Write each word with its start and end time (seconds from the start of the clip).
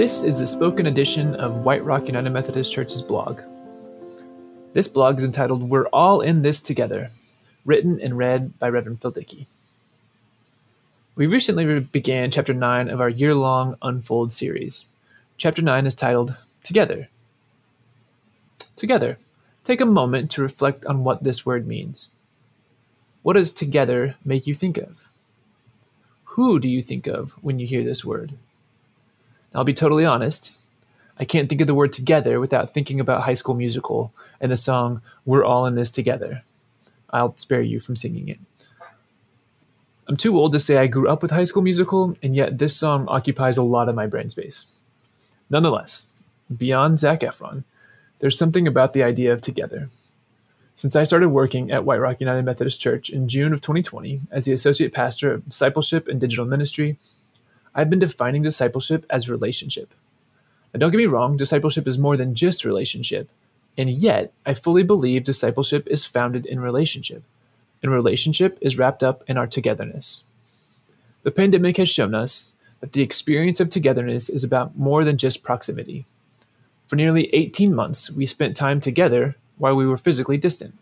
This 0.00 0.22
is 0.22 0.38
the 0.38 0.46
spoken 0.46 0.86
edition 0.86 1.34
of 1.34 1.56
White 1.56 1.84
Rock 1.84 2.06
United 2.06 2.30
Methodist 2.30 2.72
Church's 2.72 3.02
blog. 3.02 3.42
This 4.72 4.88
blog 4.88 5.18
is 5.18 5.26
entitled 5.26 5.68
We're 5.68 5.88
All 5.88 6.22
in 6.22 6.40
This 6.40 6.62
Together, 6.62 7.10
written 7.66 8.00
and 8.00 8.16
read 8.16 8.58
by 8.58 8.70
Reverend 8.70 9.02
Phil 9.02 9.10
Dickey. 9.10 9.46
We 11.16 11.26
recently 11.26 11.80
began 11.80 12.30
Chapter 12.30 12.54
9 12.54 12.88
of 12.88 12.98
our 12.98 13.10
year 13.10 13.34
long 13.34 13.76
Unfold 13.82 14.32
series. 14.32 14.86
Chapter 15.36 15.60
9 15.60 15.84
is 15.84 15.94
titled 15.94 16.34
Together. 16.64 17.10
Together. 18.76 19.18
Take 19.64 19.82
a 19.82 19.84
moment 19.84 20.30
to 20.30 20.40
reflect 20.40 20.86
on 20.86 21.04
what 21.04 21.24
this 21.24 21.44
word 21.44 21.66
means. 21.66 22.08
What 23.20 23.34
does 23.34 23.52
together 23.52 24.16
make 24.24 24.46
you 24.46 24.54
think 24.54 24.78
of? 24.78 25.10
Who 26.24 26.58
do 26.58 26.70
you 26.70 26.80
think 26.80 27.06
of 27.06 27.32
when 27.42 27.58
you 27.58 27.66
hear 27.66 27.84
this 27.84 28.02
word? 28.02 28.38
I'll 29.54 29.64
be 29.64 29.74
totally 29.74 30.04
honest. 30.04 30.56
I 31.18 31.24
can't 31.24 31.48
think 31.48 31.60
of 31.60 31.66
the 31.66 31.74
word 31.74 31.92
together 31.92 32.40
without 32.40 32.70
thinking 32.70 33.00
about 33.00 33.24
High 33.24 33.34
School 33.34 33.54
Musical 33.54 34.12
and 34.40 34.50
the 34.50 34.56
song 34.56 35.02
We're 35.24 35.44
All 35.44 35.66
in 35.66 35.74
This 35.74 35.90
Together. 35.90 36.42
I'll 37.10 37.36
spare 37.36 37.60
you 37.60 37.80
from 37.80 37.96
singing 37.96 38.28
it. 38.28 38.38
I'm 40.08 40.16
too 40.16 40.38
old 40.38 40.52
to 40.52 40.58
say 40.58 40.78
I 40.78 40.86
grew 40.86 41.08
up 41.08 41.22
with 41.22 41.30
High 41.30 41.44
School 41.44 41.62
Musical, 41.62 42.16
and 42.22 42.34
yet 42.34 42.58
this 42.58 42.76
song 42.76 43.06
occupies 43.08 43.56
a 43.56 43.62
lot 43.62 43.88
of 43.88 43.94
my 43.94 44.06
brain 44.06 44.30
space. 44.30 44.66
Nonetheless, 45.48 46.06
beyond 46.56 46.98
Zac 46.98 47.20
Efron, 47.20 47.64
there's 48.20 48.38
something 48.38 48.66
about 48.66 48.92
the 48.92 49.02
idea 49.02 49.32
of 49.32 49.40
together. 49.40 49.88
Since 50.74 50.96
I 50.96 51.02
started 51.02 51.28
working 51.28 51.70
at 51.70 51.84
White 51.84 52.00
Rock 52.00 52.20
United 52.20 52.44
Methodist 52.44 52.80
Church 52.80 53.10
in 53.10 53.28
June 53.28 53.52
of 53.52 53.60
2020 53.60 54.20
as 54.30 54.46
the 54.46 54.52
Associate 54.52 54.92
Pastor 54.92 55.34
of 55.34 55.48
Discipleship 55.48 56.08
and 56.08 56.20
Digital 56.20 56.46
Ministry, 56.46 56.96
I've 57.80 57.88
been 57.88 57.98
defining 57.98 58.42
discipleship 58.42 59.06
as 59.08 59.30
relationship. 59.30 59.94
Now, 60.74 60.80
don't 60.80 60.90
get 60.90 60.98
me 60.98 61.06
wrong, 61.06 61.38
discipleship 61.38 61.88
is 61.88 61.98
more 61.98 62.14
than 62.14 62.34
just 62.34 62.62
relationship, 62.62 63.30
and 63.78 63.88
yet 63.88 64.34
I 64.44 64.52
fully 64.52 64.82
believe 64.82 65.24
discipleship 65.24 65.88
is 65.90 66.04
founded 66.04 66.44
in 66.44 66.60
relationship, 66.60 67.22
and 67.82 67.90
relationship 67.90 68.58
is 68.60 68.76
wrapped 68.76 69.02
up 69.02 69.24
in 69.26 69.38
our 69.38 69.46
togetherness. 69.46 70.24
The 71.22 71.30
pandemic 71.30 71.78
has 71.78 71.88
shown 71.88 72.14
us 72.14 72.52
that 72.80 72.92
the 72.92 73.00
experience 73.00 73.60
of 73.60 73.70
togetherness 73.70 74.28
is 74.28 74.44
about 74.44 74.76
more 74.76 75.02
than 75.02 75.16
just 75.16 75.42
proximity. 75.42 76.04
For 76.84 76.96
nearly 76.96 77.30
18 77.32 77.74
months, 77.74 78.10
we 78.10 78.26
spent 78.26 78.58
time 78.58 78.80
together 78.80 79.36
while 79.56 79.74
we 79.74 79.86
were 79.86 79.96
physically 79.96 80.36
distant. 80.36 80.74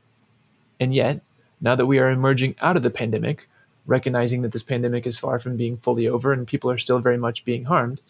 And 0.81 0.93
yet, 0.93 1.23
now 1.61 1.77
that 1.77 1.87
we 1.87 2.01
are 2.01 2.11
emerging 2.11 2.57
out 2.61 2.77
of 2.77 2.83
the 2.83 2.91
pandemic, 2.91 3.47
recognizing 3.89 4.43
that 4.43 4.53
this 4.53 4.63
pandemic 4.63 5.05
is 5.05 5.19
far 5.19 5.41
from 5.41 5.57
being 5.57 5.77
fully 5.77 6.09
over 6.09 6.33
and 6.33 6.47
people 6.47 6.71
are 6.71 6.79
still 6.79 7.01
very 7.01 7.19
much 7.19 7.45
being 7.45 7.65
harmed, 7.65 8.01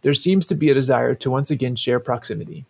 there 0.00 0.14
seems 0.14 0.46
to 0.46 0.54
be 0.54 0.70
a 0.70 0.74
desire 0.74 1.14
to 1.14 1.30
once 1.30 1.50
again 1.50 1.76
share 1.76 2.00
proximity. 2.00 2.64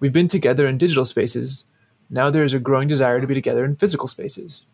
We've 0.00 0.12
been 0.12 0.26
together 0.26 0.66
in 0.66 0.78
digital 0.78 1.04
spaces, 1.04 1.66
now 2.10 2.28
there 2.28 2.42
is 2.42 2.52
a 2.52 2.58
growing 2.58 2.88
desire 2.88 3.20
to 3.20 3.26
be 3.26 3.34
together 3.34 3.64
in 3.64 3.76
physical 3.76 4.08
spaces. 4.08 4.64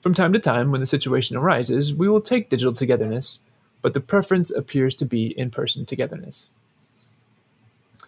From 0.00 0.14
time 0.14 0.32
to 0.32 0.38
time, 0.38 0.70
when 0.70 0.80
the 0.80 0.86
situation 0.86 1.36
arises, 1.36 1.94
we 1.94 2.08
will 2.08 2.22
take 2.22 2.48
digital 2.48 2.72
togetherness, 2.72 3.40
but 3.82 3.92
the 3.92 4.00
preference 4.00 4.50
appears 4.50 4.94
to 4.96 5.04
be 5.04 5.38
in 5.38 5.50
person 5.50 5.84
togetherness. 5.84 6.48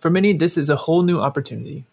For 0.01 0.11
many, 0.11 0.33
this 0.33 0.57
is 0.57 0.71
a 0.71 0.77
whole 0.77 1.03
new 1.03 1.21
opportunity, 1.21 1.84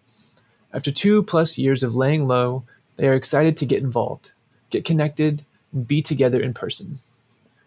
after 0.74 0.92
two 0.92 1.22
plus 1.22 1.58
years 1.60 1.84
of 1.84 1.96
laying 1.96 2.28
low, 2.28 2.64
they 2.98 3.08
are 3.08 3.14
excited 3.14 3.56
to 3.58 3.66
get 3.66 3.84
involved, 3.84 4.32
get 4.72 4.84
connected, 4.84 5.46
be 5.88 6.02
together 6.02 6.42
in 6.42 6.54
person. 6.54 7.00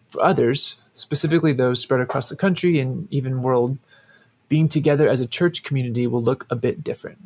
For 0.09 0.23
others, 0.23 0.77
specifically 0.93 1.53
those 1.53 1.81
spread 1.81 2.01
across 2.01 2.29
the 2.29 2.35
country 2.35 2.79
and 2.79 3.11
even 3.11 3.41
world, 3.41 3.77
being 4.49 4.69
together 4.69 5.09
as 5.09 5.21
a 5.21 5.27
church 5.27 5.63
community 5.63 6.07
will 6.07 6.21
look 6.21 6.45
a 6.49 6.55
bit 6.55 6.83
different. 6.83 7.19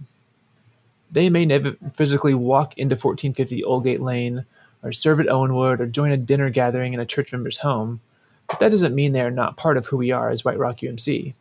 They 1.12 1.30
may 1.30 1.46
never 1.46 1.76
physically 1.94 2.34
walk 2.34 2.78
into 2.78 2.94
1450 2.94 3.62
Oldgate 3.64 4.00
Lane 4.00 4.46
or 4.82 4.92
serve 4.92 5.20
at 5.20 5.28
Owenwood 5.28 5.80
or 5.80 5.86
join 5.86 6.12
a 6.12 6.18
dinner 6.18 6.50
gathering 6.50 6.94
in 6.94 7.00
a 7.00 7.06
church 7.06 7.32
member's 7.32 7.58
home, 7.58 8.02
but 8.48 8.60
that 8.60 8.72
doesn't 8.72 8.96
mean 8.96 9.12
they 9.12 9.22
are 9.22 9.30
not 9.30 9.58
part 9.58 9.78
of 9.78 9.88
who 9.88 9.98
we 9.98 10.12
are 10.12 10.30
as 10.30 10.44
White 10.44 10.58
Rock 10.58 10.78
UMC. 10.78 11.34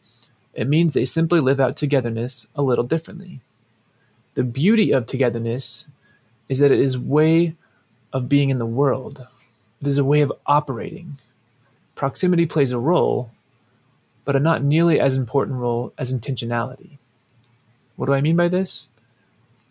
It 0.53 0.69
means 0.69 0.93
they 0.93 1.05
simply 1.05 1.41
live 1.41 1.61
out 1.61 1.77
togetherness 1.77 2.49
a 2.55 2.63
little 2.63 2.85
differently 2.85 3.41
the 4.35 4.45
beauty 4.45 4.91
of 4.93 5.07
togetherness 5.07 5.87
is 6.49 6.61
that 6.61 6.73
it 6.73 6.81
is 6.81 6.99
way 6.99 7.55
of 8.13 8.29
being 8.29 8.51
in 8.51 8.59
the 8.59 8.67
world. 8.67 9.27
It 9.81 9.87
is 9.87 9.99
a 9.99 10.05
way 10.05 10.21
of 10.21 10.33
operating. 10.47 11.19
Proximity 11.95 12.47
plays 12.47 12.73
a 12.73 12.79
role, 12.79 13.31
but 14.25 14.37
a 14.37 14.41
not 14.41 14.63
nearly 14.63 15.01
as 15.01 15.15
important 15.15 15.59
role 15.59 15.93
as 15.99 16.13
intentionality. 16.13 16.99
What 17.97 18.07
do 18.07 18.15
I 18.15 18.21
mean 18.21 18.37
by 18.37 18.49
this? 18.49 18.89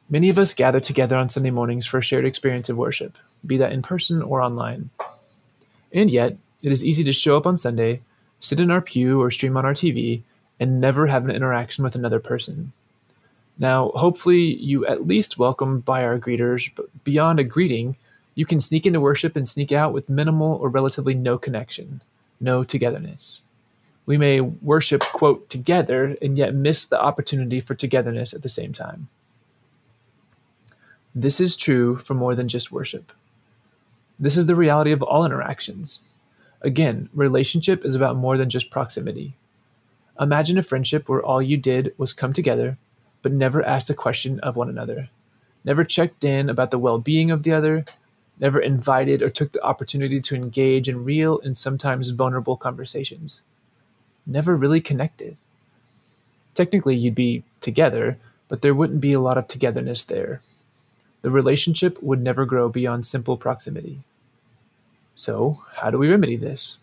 Many 0.09 0.29
of 0.29 0.39
us 0.39 0.53
gather 0.53 0.79
together 0.79 1.17
on 1.17 1.29
Sunday 1.29 1.51
mornings 1.51 1.85
for 1.85 1.99
a 1.99 2.01
shared 2.01 2.25
experience 2.25 2.69
of 2.69 2.77
worship, 2.77 3.17
be 3.45 3.57
that 3.57 3.71
in 3.71 3.81
person 3.81 4.21
or 4.21 4.41
online. 4.41 4.89
And 5.93 6.09
yet, 6.09 6.37
it 6.63 6.71
is 6.71 6.83
easy 6.83 7.03
to 7.03 7.11
show 7.11 7.37
up 7.37 7.45
on 7.45 7.57
Sunday, 7.57 8.01
sit 8.39 8.59
in 8.59 8.71
our 8.71 8.81
pew 8.81 9.21
or 9.21 9.31
stream 9.31 9.55
on 9.55 9.65
our 9.65 9.73
TV, 9.73 10.23
and 10.59 10.81
never 10.81 11.07
have 11.07 11.25
an 11.25 11.35
interaction 11.35 11.83
with 11.83 11.95
another 11.95 12.19
person. 12.19 12.73
Now, 13.59 13.89
hopefully, 13.95 14.55
you 14.55 14.85
at 14.87 15.05
least 15.05 15.37
welcome 15.37 15.79
by 15.81 16.03
our 16.03 16.17
greeters, 16.17 16.71
but 16.75 16.85
beyond 17.03 17.39
a 17.39 17.43
greeting, 17.43 17.95
you 18.39 18.45
can 18.45 18.61
sneak 18.61 18.85
into 18.85 19.01
worship 19.01 19.35
and 19.35 19.45
sneak 19.45 19.73
out 19.73 19.91
with 19.91 20.07
minimal 20.07 20.53
or 20.53 20.69
relatively 20.69 21.13
no 21.13 21.37
connection, 21.37 22.01
no 22.39 22.63
togetherness. 22.63 23.41
We 24.05 24.17
may 24.17 24.39
worship, 24.39 25.01
quote, 25.01 25.49
together, 25.49 26.15
and 26.21 26.37
yet 26.37 26.55
miss 26.55 26.85
the 26.85 27.01
opportunity 27.01 27.59
for 27.59 27.75
togetherness 27.75 28.33
at 28.33 28.41
the 28.41 28.47
same 28.47 28.71
time. 28.71 29.09
This 31.13 31.41
is 31.41 31.57
true 31.57 31.97
for 31.97 32.13
more 32.13 32.33
than 32.33 32.47
just 32.47 32.71
worship. 32.71 33.11
This 34.17 34.37
is 34.37 34.45
the 34.45 34.55
reality 34.55 34.93
of 34.93 35.03
all 35.03 35.25
interactions. 35.25 36.03
Again, 36.61 37.09
relationship 37.13 37.83
is 37.83 37.93
about 37.93 38.15
more 38.15 38.37
than 38.37 38.49
just 38.49 38.71
proximity. 38.71 39.35
Imagine 40.17 40.57
a 40.57 40.63
friendship 40.63 41.09
where 41.09 41.21
all 41.21 41.41
you 41.41 41.57
did 41.57 41.93
was 41.97 42.13
come 42.13 42.31
together 42.31 42.77
but 43.21 43.33
never 43.33 43.61
asked 43.65 43.89
a 43.89 43.93
question 43.93 44.39
of 44.39 44.55
one 44.55 44.69
another, 44.69 45.09
never 45.65 45.83
checked 45.83 46.23
in 46.23 46.49
about 46.49 46.71
the 46.71 46.79
well 46.79 46.99
being 46.99 47.31
of 47.31 47.43
the 47.43 47.51
other, 47.51 47.83
never 48.39 48.59
invited 48.59 49.21
or 49.21 49.29
took 49.29 49.51
the 49.51 49.63
opportunity 49.63 50.21
to 50.21 50.35
engage 50.35 50.87
in 50.87 51.03
real 51.03 51.39
and 51.41 51.57
sometimes 51.57 52.09
vulnerable 52.09 52.55
conversations, 52.55 53.41
never 54.25 54.55
really 54.55 54.81
connected. 54.81 55.37
Technically, 56.53 56.95
you'd 56.95 57.15
be 57.15 57.43
together, 57.61 58.17
but 58.47 58.61
there 58.61 58.73
wouldn't 58.73 59.01
be 59.01 59.13
a 59.13 59.19
lot 59.19 59.37
of 59.37 59.47
togetherness 59.47 60.03
there. 60.03 60.41
The 61.21 61.29
relationship 61.29 62.01
would 62.01 62.21
never 62.21 62.45
grow 62.45 62.69
beyond 62.69 63.05
simple 63.05 63.37
proximity. 63.37 63.99
So, 65.15 65.63
how 65.75 65.91
do 65.91 65.97
we 65.97 66.09
remedy 66.09 66.37
this? 66.37 66.77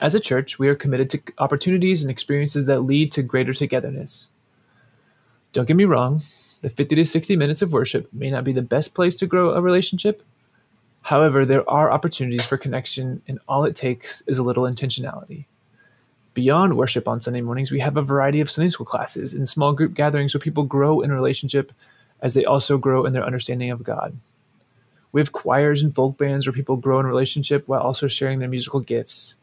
As 0.00 0.14
a 0.14 0.20
church, 0.20 0.58
we 0.58 0.68
are 0.68 0.74
committed 0.74 1.08
to 1.10 1.22
opportunities 1.38 2.02
and 2.02 2.10
experiences 2.10 2.66
that 2.66 2.80
lead 2.80 3.10
to 3.12 3.22
greater 3.22 3.54
togetherness. 3.54 4.28
Don't 5.54 5.66
get 5.66 5.76
me 5.76 5.86
wrong, 5.86 6.20
the 6.62 6.70
50 6.70 6.96
to 6.96 7.04
60 7.04 7.36
minutes 7.36 7.62
of 7.62 7.72
worship 7.72 8.08
may 8.12 8.30
not 8.30 8.44
be 8.44 8.52
the 8.52 8.62
best 8.62 8.94
place 8.94 9.16
to 9.16 9.26
grow 9.26 9.50
a 9.50 9.60
relationship. 9.60 10.22
However, 11.02 11.44
there 11.44 11.68
are 11.70 11.90
opportunities 11.90 12.44
for 12.44 12.56
connection, 12.56 13.22
and 13.28 13.38
all 13.46 13.64
it 13.64 13.76
takes 13.76 14.22
is 14.22 14.38
a 14.38 14.42
little 14.42 14.64
intentionality. 14.64 15.44
Beyond 16.34 16.76
worship 16.76 17.08
on 17.08 17.20
Sunday 17.20 17.40
mornings, 17.40 17.70
we 17.70 17.80
have 17.80 17.96
a 17.96 18.02
variety 18.02 18.40
of 18.40 18.50
Sunday 18.50 18.68
school 18.68 18.84
classes 18.84 19.32
and 19.32 19.48
small 19.48 19.72
group 19.72 19.94
gatherings 19.94 20.34
where 20.34 20.40
people 20.40 20.64
grow 20.64 21.00
in 21.00 21.12
relationship 21.12 21.72
as 22.20 22.34
they 22.34 22.44
also 22.44 22.76
grow 22.76 23.04
in 23.04 23.12
their 23.12 23.24
understanding 23.24 23.70
of 23.70 23.82
God. 23.82 24.18
We 25.12 25.20
have 25.20 25.32
choirs 25.32 25.82
and 25.82 25.94
folk 25.94 26.18
bands 26.18 26.46
where 26.46 26.52
people 26.52 26.76
grow 26.76 27.00
in 27.00 27.06
relationship 27.06 27.66
while 27.66 27.80
also 27.80 28.06
sharing 28.06 28.38
their 28.38 28.48
musical 28.48 28.80
gifts. 28.80 29.36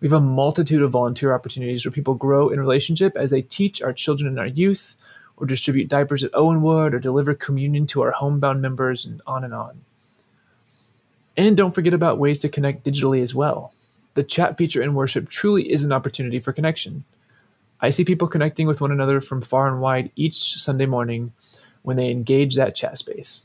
We 0.00 0.06
have 0.08 0.20
a 0.20 0.20
multitude 0.20 0.82
of 0.82 0.90
volunteer 0.90 1.32
opportunities 1.32 1.84
where 1.84 1.92
people 1.92 2.14
grow 2.14 2.48
in 2.48 2.58
relationship 2.58 3.16
as 3.16 3.30
they 3.30 3.42
teach 3.42 3.80
our 3.80 3.92
children 3.92 4.28
and 4.28 4.38
our 4.38 4.46
youth, 4.46 4.96
or 5.36 5.46
distribute 5.46 5.88
diapers 5.88 6.24
at 6.24 6.32
Owenwood, 6.32 6.94
or 6.94 6.98
deliver 6.98 7.34
communion 7.34 7.86
to 7.88 8.02
our 8.02 8.12
homebound 8.12 8.62
members, 8.62 9.04
and 9.04 9.20
on 9.26 9.44
and 9.44 9.54
on. 9.54 9.82
And 11.36 11.56
don't 11.56 11.74
forget 11.74 11.92
about 11.92 12.18
ways 12.18 12.38
to 12.40 12.48
connect 12.48 12.84
digitally 12.84 13.22
as 13.22 13.34
well. 13.34 13.72
The 14.14 14.22
chat 14.22 14.56
feature 14.56 14.82
in 14.82 14.94
worship 14.94 15.28
truly 15.28 15.70
is 15.70 15.84
an 15.84 15.92
opportunity 15.92 16.38
for 16.38 16.52
connection. 16.52 17.04
I 17.80 17.90
see 17.90 18.04
people 18.04 18.28
connecting 18.28 18.66
with 18.66 18.80
one 18.80 18.90
another 18.90 19.20
from 19.20 19.42
far 19.42 19.68
and 19.68 19.80
wide 19.80 20.10
each 20.16 20.34
Sunday 20.34 20.86
morning 20.86 21.32
when 21.82 21.98
they 21.98 22.10
engage 22.10 22.56
that 22.56 22.74
chat 22.74 22.96
space. 22.96 23.42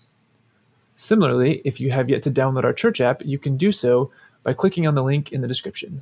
Similarly, 0.95 1.61
if 1.65 1.81
you 1.81 1.91
have 1.91 2.09
yet 2.09 2.21
to 2.23 2.31
download 2.31 2.63
our 2.63 2.73
church 2.73 3.01
app, 3.01 3.21
you 3.25 3.37
can 3.37 3.57
do 3.57 3.71
so 3.71 4.11
by 4.43 4.53
clicking 4.53 4.87
on 4.87 4.95
the 4.95 5.03
link 5.03 5.31
in 5.31 5.41
the 5.41 5.47
description. 5.47 6.01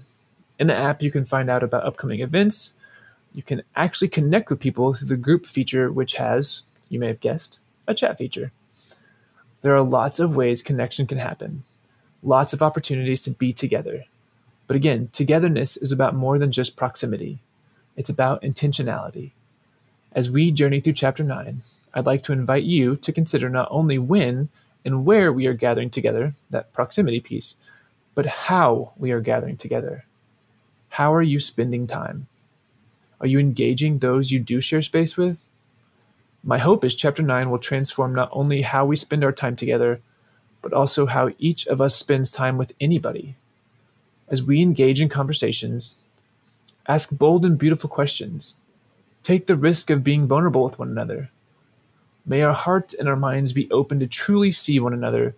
In 0.60 0.68
the 0.68 0.78
app, 0.78 1.02
you 1.02 1.10
can 1.10 1.26
find 1.26 1.50
out 1.50 1.64
about 1.64 1.86
upcoming 1.86 2.20
events, 2.20 2.76
you 3.34 3.44
can 3.44 3.62
actually 3.76 4.08
connect 4.08 4.50
with 4.50 4.60
people 4.60 4.94
through 4.94 5.08
the 5.08 5.18
group 5.18 5.46
feature, 5.46 5.92
which 5.92 6.16
has, 6.16 6.64
you 6.90 7.00
may 7.00 7.08
have 7.08 7.20
guessed, 7.20 7.60
a 7.88 7.94
chat 7.94 8.18
feature. 8.18 8.52
There 9.62 9.76
are 9.76 9.82
lots 9.82 10.20
of 10.20 10.36
ways 10.36 10.64
connection 10.64 11.06
can 11.06 11.18
happen, 11.18 11.64
lots 12.24 12.54
of 12.54 12.62
opportunities 12.62 13.24
to 13.24 13.32
be 13.32 13.52
together. 13.54 14.06
But 14.68 14.76
again, 14.76 15.10
togetherness 15.12 15.78
is 15.78 15.92
about 15.92 16.16
more 16.16 16.38
than 16.38 16.52
just 16.52 16.78
proximity. 16.78 17.40
it's 18.00 18.10
about 18.10 18.42
intentionality. 18.42 19.32
As 20.14 20.32
we 20.32 20.52
journey 20.52 20.80
through 20.80 20.94
chapter 20.94 21.22
9, 21.22 21.62
I'd 21.94 22.06
like 22.06 22.24
to 22.24 22.32
invite 22.32 22.64
you 22.64 22.96
to 22.96 23.12
consider 23.12 23.50
not 23.50 23.68
only 23.70 23.98
when 23.98 24.48
and 24.86 25.06
where 25.06 25.34
we 25.34 25.48
are 25.48 25.54
gathering 25.54 25.90
together, 25.90 26.34
that 26.50 26.72
proximity 26.72 27.20
piece, 27.20 27.58
but 28.16 28.26
how 28.26 28.94
we 28.96 29.12
are 29.12 29.20
gathering 29.20 29.58
together. 29.58 30.06
How 30.92 31.14
are 31.14 31.22
you 31.22 31.42
spending 31.42 31.88
time? 31.88 32.29
Are 33.22 33.28
you 33.28 33.40
engaging 33.40 34.00
those 34.00 34.32
you 34.32 34.40
do 34.40 34.62
share 34.62 34.82
space 34.82 35.18
with? 35.18 35.40
My 36.44 36.58
hope 36.58 36.86
is 36.86 36.96
chapter 36.96 37.22
9 37.22 37.50
will 37.50 37.60
transform 37.60 38.16
not 38.16 38.30
only 38.32 38.62
how 38.62 38.86
we 38.86 38.96
spend 38.96 39.24
our 39.24 39.34
time 39.34 39.58
together, 39.58 40.00
but 40.62 40.72
also 40.72 41.06
how 41.06 41.32
each 41.38 41.68
of 41.68 41.82
us 41.82 41.96
spends 41.96 42.32
time 42.32 42.58
with 42.58 42.74
anybody. 42.80 43.36
As 44.30 44.42
we 44.42 44.62
engage 44.62 45.02
in 45.02 45.10
conversations, 45.10 45.98
ask 46.88 47.10
bold 47.12 47.44
and 47.44 47.58
beautiful 47.58 47.90
questions. 47.90 48.56
Take 49.24 49.48
the 49.48 49.58
risk 49.58 49.90
of 49.90 50.04
being 50.04 50.28
vulnerable 50.28 50.64
with 50.64 50.80
one 50.80 50.90
another. 50.90 51.30
May 52.26 52.42
our 52.42 52.54
hearts 52.54 52.94
and 52.94 53.10
our 53.10 53.18
minds 53.18 53.52
be 53.52 53.70
open 53.70 54.00
to 54.00 54.08
truly 54.08 54.52
see 54.52 54.80
one 54.80 54.94
another 54.94 55.36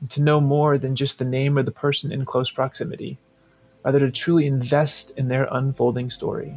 and 0.00 0.10
to 0.10 0.22
know 0.22 0.40
more 0.40 0.76
than 0.76 0.96
just 0.96 1.18
the 1.18 1.24
name 1.24 1.56
of 1.56 1.64
the 1.64 1.72
person 1.72 2.12
in 2.12 2.26
close 2.26 2.50
proximity, 2.50 3.16
rather, 3.84 4.00
to 4.00 4.10
truly 4.10 4.46
invest 4.46 5.12
in 5.16 5.28
their 5.28 5.48
unfolding 5.50 6.10
story. 6.10 6.56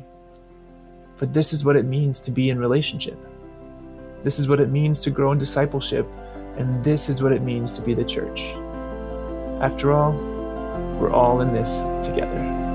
For 1.15 1.25
this 1.25 1.53
is 1.53 1.63
what 1.63 1.75
it 1.75 1.85
means 1.85 2.19
to 2.21 2.31
be 2.31 2.49
in 2.49 2.59
relationship. 2.59 3.17
This 4.21 4.39
is 4.39 4.49
what 4.49 4.59
it 4.59 4.69
means 4.69 4.99
to 4.99 5.11
grow 5.11 5.31
in 5.31 5.37
discipleship, 5.37 6.07
and 6.57 6.83
this 6.83 7.09
is 7.09 7.21
what 7.21 7.31
it 7.31 7.41
means 7.41 7.71
to 7.73 7.81
be 7.81 7.93
the 7.93 8.03
church. 8.03 8.55
After 9.61 9.93
all, 9.93 10.13
we're 10.99 11.11
all 11.11 11.41
in 11.41 11.53
this 11.53 11.81
together. 12.05 12.74